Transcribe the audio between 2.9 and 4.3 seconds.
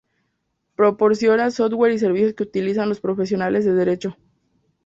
profesionales de derecho.